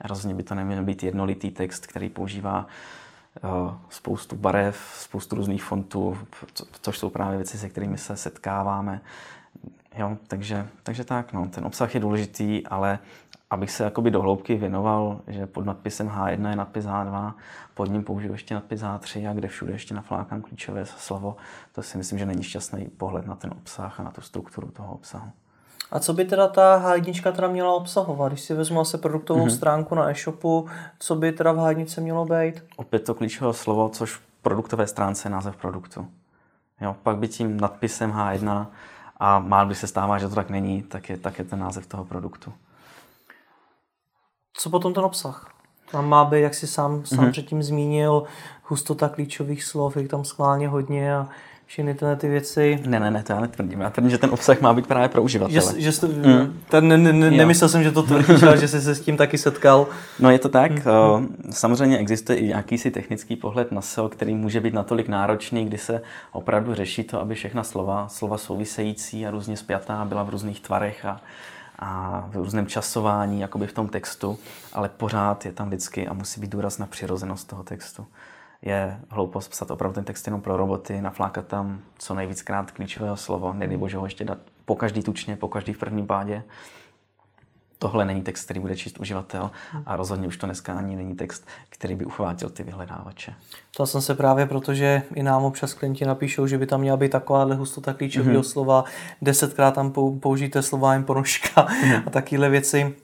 [0.04, 2.66] Rozhodně by to neměl být jednolitý text, který používá
[3.88, 6.18] spoustu barev, spoustu různých fontů,
[6.82, 9.00] což jsou právě věci, se kterými se setkáváme.
[9.98, 12.98] Jo, takže, takže tak, no, ten obsah je důležitý, ale
[13.50, 17.32] abych se jakoby do hloubky věnoval, že pod nadpisem H1 je nadpis H2,
[17.74, 21.36] pod ním použiju ještě nadpis H3 a kde všude ještě naflákám klíčové slovo,
[21.72, 24.94] to si myslím, že není šťastný pohled na ten obsah a na tu strukturu toho
[24.94, 25.30] obsahu.
[25.92, 28.32] A co by teda ta H1 teda měla obsahovat?
[28.32, 29.56] Když si vezmu asi produktovou mm-hmm.
[29.56, 30.68] stránku na e-shopu,
[30.98, 32.64] co by teda v H1 mělo být?
[32.76, 36.06] Opět to klíčové slovo, což v produktové stránce je název produktu.
[36.80, 38.66] Jo, pak by tím nadpisem H1
[39.16, 41.86] a má, když se stává, že to tak není, tak je, tak je ten název
[41.86, 42.52] toho produktu.
[44.52, 45.52] Co potom ten obsah?
[45.90, 47.30] Tam má být, jak si sám, sám mm-hmm.
[47.30, 48.22] předtím zmínil,
[48.62, 51.28] hustota klíčových slov, je tam schválně hodně a
[51.66, 52.82] všechny tyhle ty věci.
[52.86, 53.80] Ne, ne, ne, to já netvrdím.
[53.80, 55.72] Já tvrdím, že ten obsah má být právě pro uživatele.
[55.74, 56.60] Že, že jste, mm.
[56.68, 59.38] ten, ne, ne, nemyslel jsem, že to tvrdíš, ale že jsi se s tím taky
[59.38, 59.86] setkal.
[60.18, 60.72] No je to tak.
[60.72, 61.36] Mm.
[61.50, 66.02] Samozřejmě existuje i jakýsi technický pohled na SEO, který může být natolik náročný, kdy se
[66.32, 71.04] opravdu řeší to, aby všechna slova, slova související a různě spjatá byla v různých tvarech
[71.04, 71.20] a
[71.78, 74.38] a v různém časování, jakoby v tom textu,
[74.72, 78.06] ale pořád je tam vždycky a musí být důraz na přirozenost toho textu.
[78.62, 83.52] Je hloupost psat opravdu ten text jenom pro roboty, naflákat tam co nejvíckrát klíčového slovo,
[83.52, 86.42] nedej bože ho ještě dát po každý tučně, po každý v prvním pádě
[87.78, 89.50] tohle není text, který bude číst uživatel
[89.86, 93.34] a rozhodně už to dneska ani není text, který by uchvátil ty vyhledávače.
[93.76, 97.12] To jsem se právě, protože i nám občas klienti napíšou, že by tam měla být
[97.12, 98.50] takováhle hustota klíčového mm-hmm.
[98.52, 98.84] slova,
[99.22, 102.02] desetkrát tam použijte slova jen ponožka mm-hmm.
[102.06, 102.94] a takovéhle věci.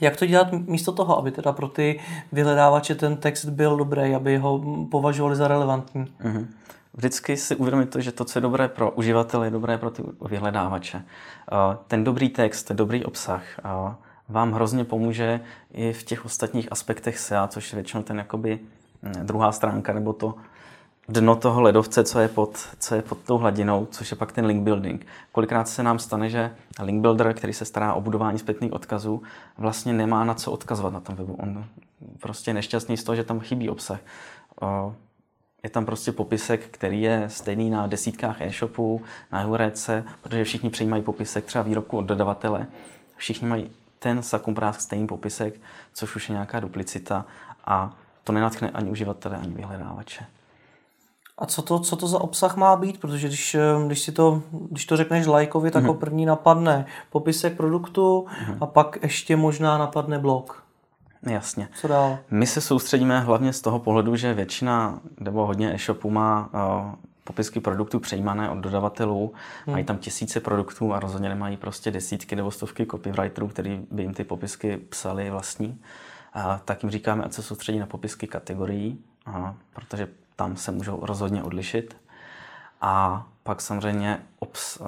[0.00, 2.00] Jak to dělat místo toho, aby teda pro ty
[2.32, 6.04] vyhledávače ten text byl dobrý, aby ho považovali za relevantní?
[6.04, 6.46] Mm-hmm.
[6.94, 10.02] Vždycky si uvědomit to, že to, co je dobré pro uživatele, je dobré pro ty
[10.28, 11.02] vyhledávače.
[11.86, 13.42] Ten dobrý text, dobrý obsah
[14.28, 15.40] vám hrozně pomůže
[15.72, 18.58] i v těch ostatních aspektech SEA, což je většinou ten jakoby
[19.02, 20.34] hm, druhá stránka, nebo to
[21.08, 24.46] dno toho ledovce, co je, pod, co je pod tou hladinou, což je pak ten
[24.46, 25.06] link building.
[25.32, 26.50] Kolikrát se nám stane, že
[26.82, 29.22] link builder, který se stará o budování zpětných odkazů,
[29.58, 31.34] vlastně nemá na co odkazovat na tom webu.
[31.34, 31.64] On
[32.20, 34.00] prostě je nešťastný z toho, že tam chybí obsah.
[35.62, 41.02] Je tam prostě popisek, který je stejný na desítkách e-shopů, na Eurece, protože všichni přijímají
[41.02, 42.66] popisek třeba výrobku od dodavatele.
[43.16, 45.60] Všichni mají ten sakumprásk stejný popisek,
[45.92, 47.24] což už je nějaká duplicita
[47.64, 50.26] a to nenatchne ani uživatele, ani vyhledávače.
[51.38, 53.00] A co to, co to za obsah má být?
[53.00, 55.86] Protože když, eh, když, si to, když to řekneš lajkovi, tak mm-hmm.
[55.86, 58.56] ho první napadne popisek produktu mm-hmm.
[58.60, 60.62] a pak ještě možná napadne blog.
[61.22, 61.68] Jasně.
[61.80, 62.18] Co dál?
[62.30, 67.60] My se soustředíme hlavně z toho pohledu, že většina nebo hodně e-shopů má uh, popisky
[67.60, 69.32] produktů přejímané od dodavatelů.
[69.66, 69.72] Hmm.
[69.72, 74.14] Mají tam tisíce produktů a rozhodně nemají prostě desítky nebo stovky copywriterů, který by jim
[74.14, 75.80] ty popisky psali vlastní.
[76.34, 80.98] A tak jim říkáme, ať se soustředí na popisky kategorií, a, protože tam se můžou
[81.02, 81.96] rozhodně odlišit.
[82.80, 84.78] A pak samozřejmě obs,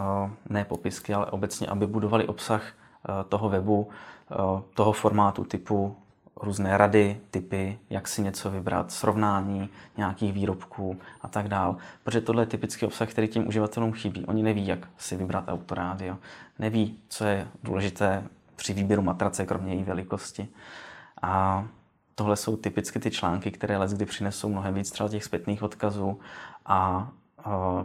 [0.48, 2.62] ne popisky, ale obecně, aby budovali obsah
[3.28, 3.88] toho webu,
[4.74, 5.96] toho formátu typu
[6.36, 11.76] různé rady, typy, jak si něco vybrat, srovnání nějakých výrobků a tak dál.
[12.02, 14.26] Protože tohle je typický obsah, který těm uživatelům chybí.
[14.26, 16.16] Oni neví, jak si vybrat autorádio,
[16.58, 18.24] neví, co je důležité
[18.56, 20.48] při výběru matrace, kromě její velikosti.
[21.22, 21.64] A
[22.20, 26.20] tohle jsou typicky ty články, které les kdy přinesou mnohem víc třeba těch zpětných odkazů
[26.66, 27.08] a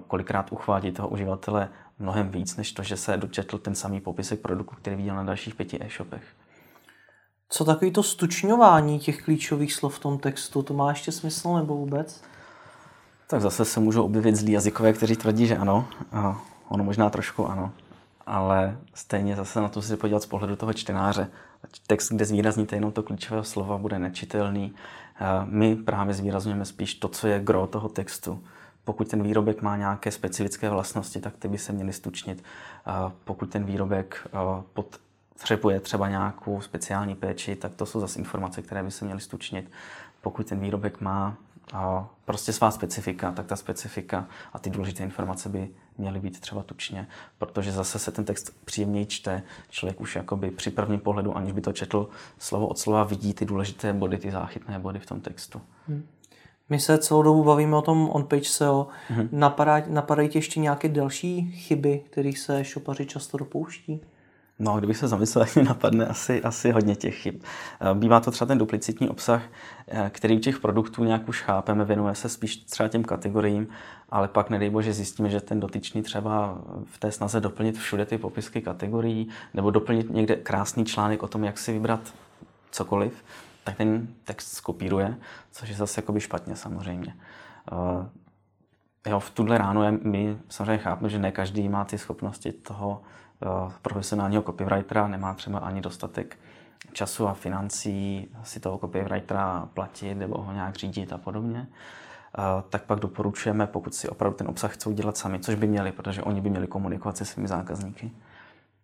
[0.08, 1.70] kolikrát uchvátí toho uživatele
[2.00, 5.56] mnohem víc, než to, že se dočetl ten samý popisek produktu, který viděl na dalších
[5.56, 6.24] pěti e-shopech.
[7.50, 11.76] Co takový to stučňování těch klíčových slov v tom textu, to má ještě smysl nebo
[11.76, 12.24] vůbec?
[13.28, 15.88] Tak zase se můžou objevit zlí jazykové, kteří tvrdí, že ano.
[16.12, 17.72] A ono možná trošku ano.
[18.26, 21.28] Ale stejně zase na to si podívat z pohledu toho čtenáře.
[21.88, 24.74] Text, kde zvýrazníte jenom to klíčové slova, bude nečitelný.
[25.44, 28.44] My právě zvýrazňujeme spíš to, co je gro toho textu.
[28.84, 32.44] Pokud ten výrobek má nějaké specifické vlastnosti, tak ty by se měly stučnit.
[33.24, 34.28] Pokud ten výrobek
[34.74, 35.00] pod
[35.38, 39.72] potřebuje třeba nějakou speciální péči, tak to jsou zase informace, které by se měly stučnit.
[40.22, 41.38] Pokud ten výrobek má
[42.26, 47.08] prostě svá specifika, tak ta specifika a ty důležité informace by měly být třeba tučně,
[47.38, 49.44] protože zase se ten text příjemněji čte.
[49.70, 53.46] Člověk už jakoby při prvním pohledu, aniž by to četl slovo od slova, vidí ty
[53.46, 55.62] důležité body, ty záchytné body v tom textu.
[55.88, 56.06] Hmm.
[56.70, 58.88] My se celou dobu bavíme o tom on-page SEO.
[59.08, 59.30] Hmm.
[59.32, 64.02] Napadá, napadají ti ještě nějaké další chyby, kterých se šopaři často dopouští?
[64.60, 67.36] No, kdybych se zamyslel, tak mi napadne asi, asi hodně těch chyb.
[67.82, 69.44] Eh, bývá to třeba ten duplicitní obsah,
[69.88, 73.68] eh, který u těch produktů nějak už chápeme, věnuje se spíš třeba těm kategoriím,
[74.10, 78.18] ale pak nedej bože zjistíme, že ten dotyčný třeba v té snaze doplnit všude ty
[78.18, 82.14] popisky kategorií nebo doplnit někde krásný článek o tom, jak si vybrat
[82.72, 83.24] cokoliv,
[83.64, 85.18] tak ten text skopíruje,
[85.52, 87.14] což je zase jakoby špatně samozřejmě.
[87.72, 88.06] Uh,
[89.08, 93.02] jo, v tuhle ráno my samozřejmě chápeme, že ne každý má ty schopnosti toho
[93.82, 96.38] profesionálního copywritera, nemá třeba ani dostatek
[96.94, 101.68] času a financí si toho copywritera platit nebo ho nějak řídit a podobně.
[102.38, 105.92] Uh, tak pak doporučujeme, pokud si opravdu ten obsah chcou dělat sami, což by měli,
[105.92, 108.12] protože oni by měli komunikovat se svými zákazníky,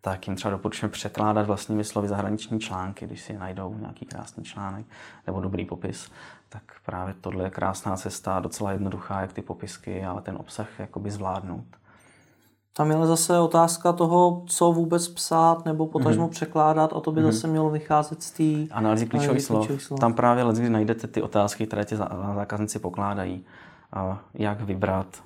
[0.01, 4.85] tak jim třeba doporučujeme překládat vlastními slovy zahraniční články, když si najdou nějaký krásný článek
[5.27, 6.11] nebo dobrý popis,
[6.49, 11.11] tak právě tohle je krásná cesta, docela jednoduchá, jak ty popisky, ale ten obsah jakoby
[11.11, 11.65] zvládnout.
[12.73, 16.31] Tam je ale zase otázka toho, co vůbec psát nebo potažmo mm-hmm.
[16.31, 17.31] překládat a to by mm-hmm.
[17.31, 19.81] zase mělo vycházet z té analýzy klíčových slov.
[19.81, 19.99] slov.
[19.99, 21.95] Tam právě kdy najdete ty otázky, které ti
[22.35, 23.45] zákazníci pokládají.
[24.33, 25.23] Jak vybrat,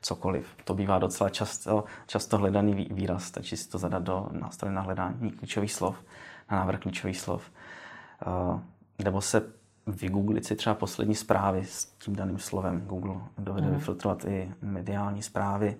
[0.00, 0.46] cokoliv.
[0.64, 5.30] To bývá docela často, často hledaný výraz, stačí si to zadat do nástroje na hledání
[5.30, 5.96] klíčových slov,
[6.50, 7.42] na návrh klíčových slov.
[9.04, 9.52] Nebo se
[9.92, 12.80] vygooglit si třeba poslední zprávy s tím daným slovem.
[12.86, 13.74] Google dovede mm.
[13.74, 15.76] vyfiltrovat i mediální zprávy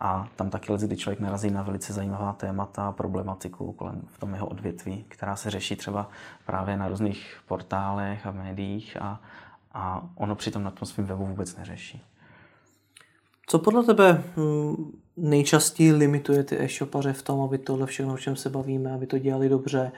[0.00, 4.18] a tam taky lze, kdy člověk narazí na velice zajímavá témata a problematiku kolem v
[4.18, 6.08] tom jeho odvětví, která se řeší třeba
[6.46, 9.20] právě na různých portálech a médiích a,
[9.72, 12.02] a ono přitom na tom svém webu vůbec neřeší.
[13.46, 18.36] Co podle tebe hm, nejčastěji limituje ty e-shopaře v tom, aby tohle všechno, o čem
[18.36, 19.92] se bavíme, aby to dělali dobře,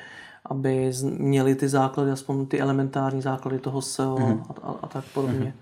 [0.44, 4.42] aby měli ty základy, aspoň ty elementární základy toho SEO mm.
[4.48, 5.44] a, a, a tak podobně?
[5.44, 5.52] Mm.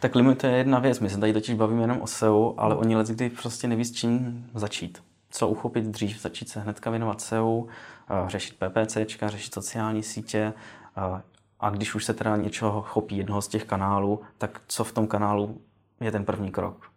[0.00, 1.00] Tak limituje jedna věc.
[1.00, 3.92] My se tady totiž bavíme jenom o SEO, ale oni let kdy prostě neví s
[3.92, 5.02] čím začít.
[5.30, 7.64] Co uchopit dřív, začít se hnedka věnovat SEO,
[8.26, 10.52] řešit PPCčka, řešit sociální sítě,
[11.60, 15.06] a když už se teda něčeho chopí jednoho z těch kanálů, tak co v tom
[15.06, 15.60] kanálu
[16.00, 16.90] je ten první krok?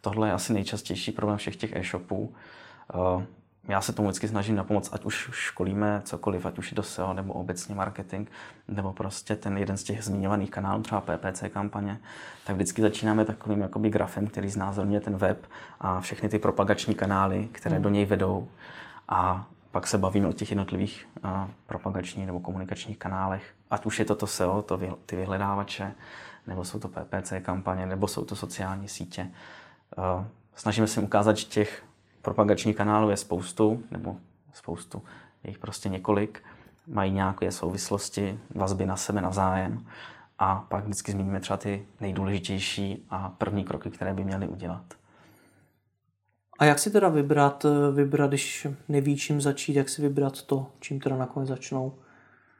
[0.00, 2.34] Tohle je asi nejčastější problém všech těch e-shopů.
[3.68, 6.82] Já se tomu vždycky snažím na pomoc, ať už školíme cokoliv, ať už je to
[6.82, 8.28] SEO nebo obecně marketing,
[8.68, 12.00] nebo prostě ten jeden z těch zmiňovaných kanálů, třeba PPC kampaně,
[12.46, 15.46] tak vždycky začínáme takovým jakoby grafem, který znázorňuje ten web
[15.80, 17.82] a všechny ty propagační kanály, které hmm.
[17.82, 18.48] do něj vedou.
[19.08, 21.08] A pak se bavíme o těch jednotlivých
[21.66, 23.54] propagačních nebo komunikačních kanálech.
[23.70, 25.92] Ať už je to to SEO, to vy, ty vyhledávače,
[26.46, 29.30] nebo jsou to PPC kampaně, nebo jsou to sociální sítě.
[30.54, 31.82] Snažíme se ukázat, že těch
[32.22, 34.16] propagačních kanálů je spoustu, nebo
[34.54, 35.02] spoustu,
[35.44, 36.42] je jich prostě několik,
[36.86, 39.86] mají nějaké souvislosti, vazby na sebe navzájem
[40.38, 44.84] a pak vždycky zmíníme třeba ty nejdůležitější a první kroky, které by měly udělat.
[46.58, 51.00] A jak si teda vybrat, vybrat, když neví, čím začít, jak si vybrat to, čím
[51.00, 51.94] teda nakonec začnou?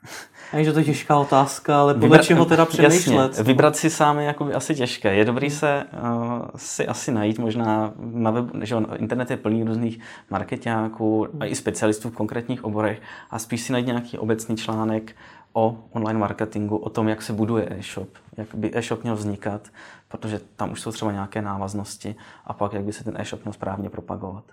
[0.53, 3.29] Ani, že to je těžká otázka, ale podle Vybrat, čeho teda přemýšlet?
[3.29, 5.15] Jasně, vybrat si sám je jakoby asi těžké.
[5.15, 9.65] Je dobrý se uh, si asi najít možná na webu, že on, internet je plný
[9.65, 15.17] různých marketáků a i specialistů v konkrétních oborech a spíš si najít nějaký obecný článek
[15.53, 19.69] o online marketingu, o tom, jak se buduje e-shop, jak by e-shop měl vznikat,
[20.09, 23.53] protože tam už jsou třeba nějaké návaznosti a pak, jak by se ten e-shop měl
[23.53, 24.45] správně propagovat.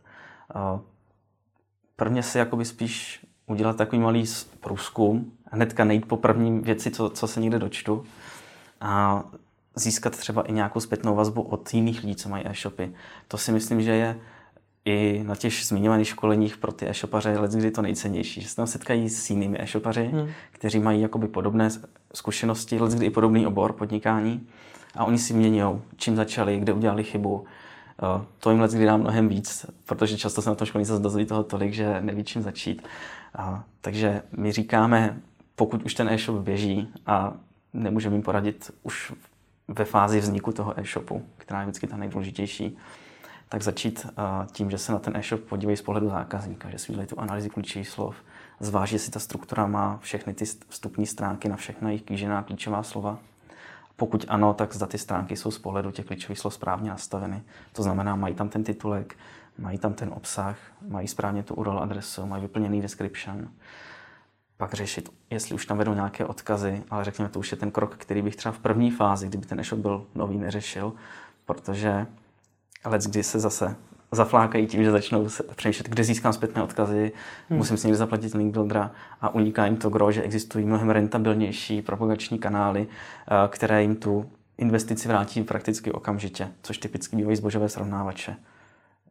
[0.55, 0.79] Uh,
[1.95, 4.25] prvně si jakoby spíš udělat takový malý
[4.59, 8.03] průzkum, hnedka nejít po první věci, co, co se někde dočtu
[8.81, 9.23] a
[9.75, 12.93] získat třeba i nějakou zpětnou vazbu od jiných lidí, co mají e-shopy.
[13.27, 14.19] To si myslím, že je
[14.85, 19.09] i na těch zmiňovaných školeních pro ty e-shopaře kdy to nejcennější, že se tam setkají
[19.09, 20.29] s jinými e-shopaři, hmm.
[20.51, 21.69] kteří mají jakoby podobné
[22.13, 24.47] zkušenosti, kdy i podobný obor podnikání
[24.95, 25.61] a oni si mění,
[25.95, 27.45] čím začali, kde udělali chybu.
[28.03, 31.25] Eh, to jim kdy dá mnohem víc, protože často se na tom školení se dozví
[31.25, 32.87] toho tolik, že neví, čím začít.
[33.37, 35.21] A, takže my říkáme,
[35.55, 37.33] pokud už ten e-shop běží a
[37.73, 39.13] nemůžeme jim poradit už
[39.67, 42.77] ve fázi vzniku toho e-shopu, která je vždycky ta nejdůležitější,
[43.49, 44.07] tak začít
[44.51, 47.49] tím, že se na ten e-shop podívají z pohledu zákazníka, že si udělají tu analýzu
[47.49, 48.15] klíčových slov,
[48.59, 53.17] zváží, jestli ta struktura má všechny ty vstupní stránky na všechna jejich kýžená klíčová slova.
[53.95, 57.43] Pokud ano, tak zda ty stránky jsou z pohledu těch klíčových slov správně nastaveny.
[57.73, 59.17] To znamená, mají tam ten titulek,
[59.57, 63.49] mají tam ten obsah, mají správně tu URL adresu, mají vyplněný description,
[64.57, 67.95] pak řešit, jestli už tam vedou nějaké odkazy, ale řekněme, to už je ten krok,
[67.95, 70.93] který bych třeba v první fázi, kdyby ten e-shop byl nový, neřešil,
[71.45, 72.05] protože
[72.85, 73.75] let, kdy se zase
[74.11, 77.11] zaflákají tím, že začnou se přemýšlet, kde získám zpětné odkazy,
[77.49, 77.57] hmm.
[77.57, 78.91] musím si někde zaplatit link buildera
[79.21, 84.29] a uniká jim to gro, že existují mnohem rentabilnější propagační kanály, eh, které jim tu
[84.57, 88.35] investici vrátí prakticky okamžitě, což typicky bývají zbožové srovnávače.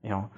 [0.06, 0.30] Jo.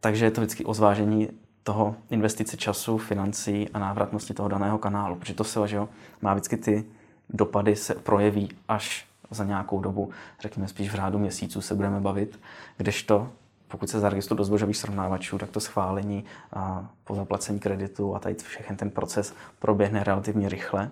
[0.00, 1.28] Takže je to vždycky o zvážení
[1.62, 5.88] toho investice času, financí a návratnosti toho daného kanálu, protože to se že jo,
[6.22, 6.84] má vždycky ty
[7.30, 12.40] dopady se projeví až za nějakou dobu, řekněme spíš v řádu měsíců se budeme bavit,
[12.76, 13.30] kdežto
[13.68, 18.34] pokud se zaregistruju do zbožových srovnávačů, tak to schválení a po zaplacení kreditu a tady
[18.34, 20.90] všechny ten proces proběhne relativně rychle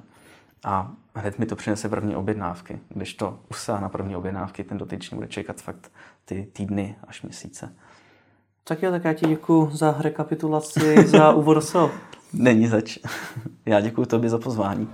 [0.64, 2.78] a hned mi to přinese první objednávky.
[2.88, 5.92] Když to usá na první objednávky, ten dotyčný bude čekat fakt
[6.24, 7.74] ty týdny až měsíce.
[8.68, 11.54] Tak jo, tak já ti děkuji za rekapitulaci, za úvod
[12.32, 12.98] Není zač.
[13.66, 14.88] Já děkuji tobě za pozvání.